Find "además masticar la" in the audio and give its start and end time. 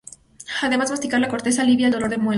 0.63-1.27